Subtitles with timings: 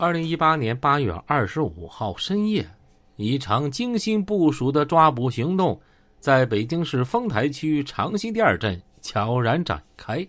[0.00, 2.64] 二零一八年八月二十五号深夜，
[3.16, 5.78] 一场精心部署的抓捕行动
[6.20, 10.24] 在北京市丰台区长辛店镇悄然展开。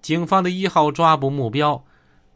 [0.00, 1.84] 警方的一号抓捕目标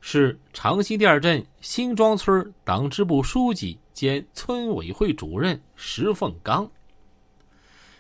[0.02, 6.70] 是长辛店镇新庄村党支部书记兼村委会主任石凤刚。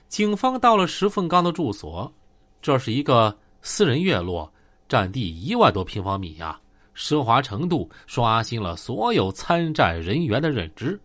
[0.08, 2.12] 警方到了石凤刚的住所，
[2.60, 4.52] 这是一个私人院落，
[4.90, 6.60] 占地一万多平方米呀。
[6.96, 10.98] 奢华程度刷新了所有参战人员的认知。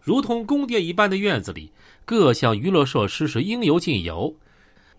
[0.00, 1.72] 如同宫殿一般的院子里，
[2.04, 4.34] 各项娱乐设施是应有尽有。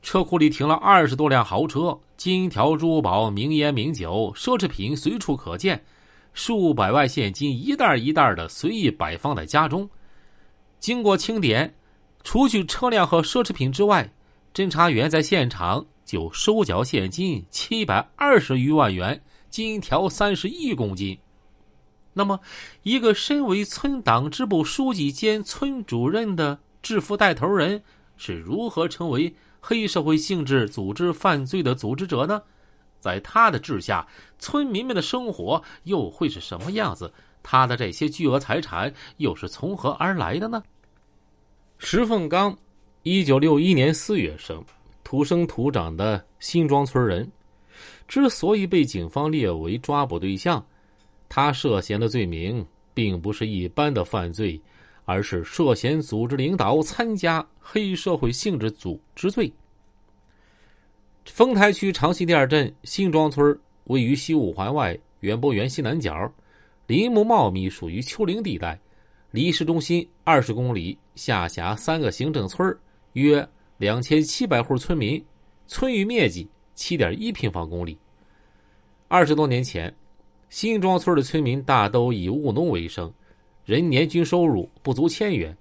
[0.01, 5.83] 车库里停了二十多辆豪车，金条、珠宝、名烟、名酒、奢侈品随处可见，
[6.33, 9.89] 数百万现金一袋一袋的随意摆放在家中。
[10.79, 11.73] 经过清点，
[12.23, 14.07] 除去车辆和奢侈品之外，
[14.53, 19.19] 侦查员在现场就收缴现金七百二十余万元。
[19.55, 21.17] 金条三十一公斤。
[22.11, 22.37] 那么，
[22.83, 27.81] 一个身为村党支部书记兼村主任的致富带头人
[28.17, 32.41] 是如何成为黑社会性质组织犯罪的组织者呢？
[32.99, 34.05] 在他的治下，
[34.37, 37.09] 村民们的生活又会是什么样子？
[37.41, 40.61] 他的这些巨额财产又是从何而来的呢？
[41.77, 42.53] 石凤刚，
[43.03, 44.61] 一九六一年四月生，
[45.01, 47.31] 土生土长的新庄村人。
[48.07, 50.65] 之所以被警方列为抓捕对象，
[51.27, 54.61] 他涉嫌的罪名并不是一般的犯罪，
[55.05, 59.51] 而是涉嫌组织领导参加黑社会性质组织罪。
[61.25, 66.31] 丰台区长溪店镇新庄村位于西五环外园博园西南角，
[66.85, 68.79] 林木茂密，属于丘陵地带，
[69.31, 72.77] 离市中心二十公里，下辖三个行政村
[73.13, 73.45] 约
[73.77, 75.23] 两千七百户村民，
[75.65, 76.47] 村域面积。
[76.75, 77.97] 七点一平方公里。
[79.07, 79.93] 二十多年前，
[80.49, 83.11] 新庄村的村民大都以务农为生，
[83.65, 85.55] 人年均收入不足千元。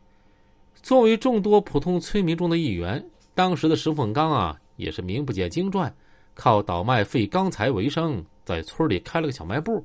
[0.83, 3.03] 作为众多普通村民中的一员，
[3.35, 5.95] 当时的石凤刚啊，也是名不见经传，
[6.35, 9.83] 靠倒卖废钢材为生，在村里开了个小卖部。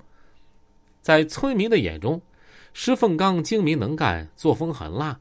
[1.02, 2.22] 在村民的眼中，
[2.74, 5.18] 石凤刚精明能干，作风狠辣。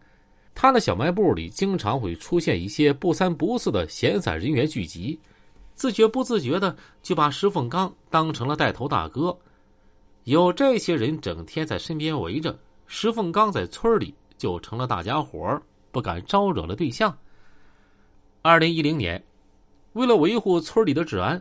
[0.55, 5.19] 他的小卖部里经常会出现一些不三不四的闲散人员聚集。
[5.79, 9.39] 自觉不自觉的就把石凤刚当成了带头大哥，
[10.25, 12.59] 有这些人整天在身边围着，
[12.89, 15.63] 石凤刚在村里就成了大家伙
[15.93, 17.17] 不敢招惹的对象。
[18.43, 19.25] 二零一零年，
[19.93, 21.41] 为了维护村里的治安，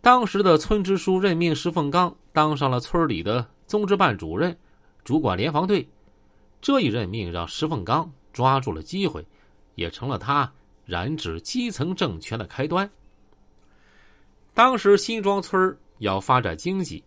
[0.00, 4.58] 当时的村支书任命石凤刚当上了村里的综治办主任，
[5.04, 5.88] 主管联防队。
[6.60, 9.24] 这一任命让石凤刚抓住了机会，
[9.76, 10.52] 也成了他
[10.84, 12.90] 染指基层政权的开端。
[14.52, 17.02] 当时新庄村要发展经济，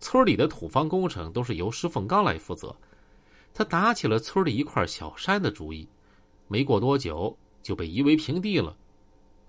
[0.00, 2.74] 村里的土方工程都是由石凤刚来负责。
[3.52, 5.88] 他打起了村里一块小山的主意，
[6.48, 8.76] 没过多久就被夷为平地了。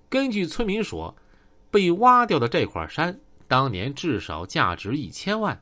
[0.09, 1.13] 根据村民说，
[1.69, 5.59] 被挖掉的这块山当年至少价值一千万。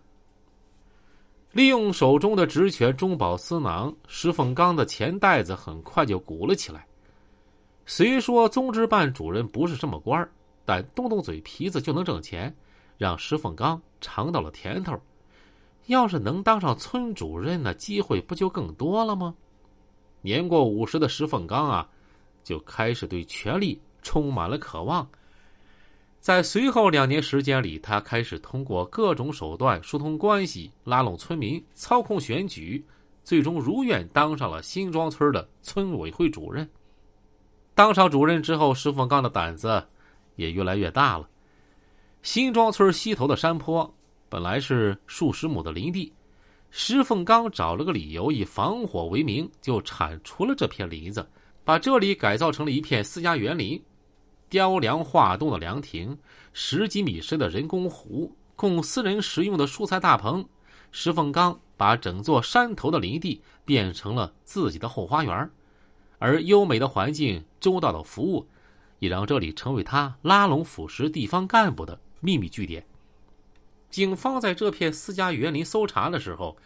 [1.52, 6.86] 利用手中的职权中饱私囊，石凤刚的钱袋子很快就鼓了起来。
[7.86, 10.30] 虽说综治办主任不是什么官儿。
[10.66, 12.54] 但动动嘴皮子就能挣钱，
[12.98, 15.00] 让石凤刚尝到了甜头。
[15.86, 19.36] 要是能当上村主任，那机会不就更多了吗？
[20.22, 21.88] 年过五十的石凤刚啊，
[22.44, 25.08] 就开始对权力充满了渴望。
[26.20, 32.84] 在随后两年时间里，他开始通过各种手段疏通关系，拉拢村民，操控选举，
[33.24, 36.68] 最终如愿当上了新庄村的村委会主任。
[37.76, 39.86] 当上主任之后，石凤刚的胆子。
[40.36, 41.30] 也越来越大了。
[42.22, 43.94] 新庄村西头的山坡
[44.30, 46.12] 本来是数十亩的林地，
[46.72, 51.28] 石凤刚找了个理由，以防火为名，就铲除了这片林子，
[51.64, 53.82] 把这里改造成了一片私家园林。
[54.50, 56.18] 雕梁画栋的凉亭，
[56.54, 60.44] 十几米深的人工湖，供私人食用的蔬菜大棚。
[60.92, 65.50] 石凤刚把整座山头的林地变成了自己的后花园，
[66.20, 68.48] 而优美的环境、周到的服务。
[69.00, 72.86] 也让这里成为他拉拢腐蚀地方干部的秘密据点。
[73.90, 76.58] 警方在这片私家园林搜查的时候，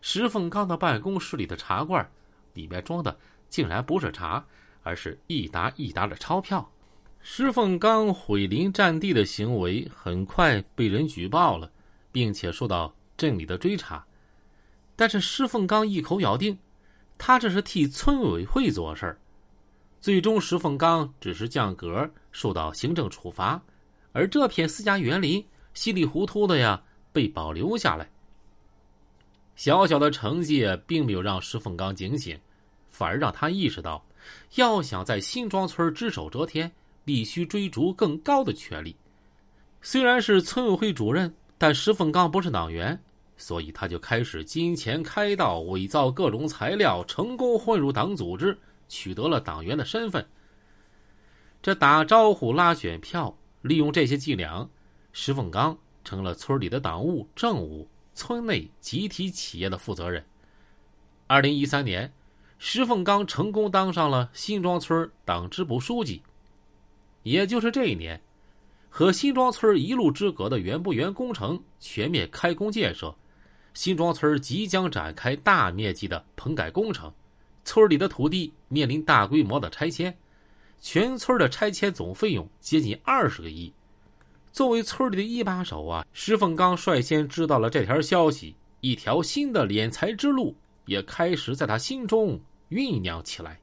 [0.00, 2.10] 石凤刚的办公室里的茶罐，
[2.54, 3.18] 里面装的
[3.48, 4.46] 竟然不是茶，
[4.82, 6.72] 而是一沓一沓的钞票。
[7.20, 11.70] 石凤刚毁林占地的行为很快被人举报了，
[12.12, 14.06] 并且受到镇里的追查。
[14.94, 16.58] 但是石凤刚一口咬定，
[17.18, 19.18] 他这是替村委会做事儿。
[20.00, 23.60] 最终，石凤刚只是降格，受到行政处罚，
[24.12, 26.80] 而这片私家园林稀里糊涂的呀
[27.12, 28.08] 被保留下来。
[29.56, 32.38] 小小的成绩并没有让石凤刚警醒，
[32.88, 34.06] 反而让他意识到，
[34.54, 36.70] 要想在新庄村只手遮天，
[37.04, 38.94] 必须追逐更高的权利。
[39.82, 42.96] 虽然是村委会主任，但石凤刚不是党员，
[43.36, 48.56] 所以他就开始金钱开道，伪造各种材料，成功混入党组织，
[48.88, 50.26] 取得了党员的身份。
[51.60, 54.68] 这打招呼、拉选票，利用这些伎俩，
[55.12, 60.24] 石凤刚成了村里的党务、政务、村内集体企业的负责人。
[61.26, 62.12] 二零一三年，
[62.58, 66.22] 石凤刚成功当上了新庄村党支部书记。
[67.24, 68.18] 也就是这一年，
[68.88, 73.14] 和新庄村一路之隔的园博园工程全面开工建设，
[73.74, 77.12] 新庄村即将展开大面积的棚改工程，
[77.68, 80.16] 村里的土地面临大规模的拆迁。
[80.80, 83.70] 全村的拆迁总费用接近二十个亿。
[84.50, 90.56] 作为村里的一把手啊，石凤刚率先知道了这条消息，一条新的敛财之路
[90.86, 93.60] 也开始在他心中酝酿起来。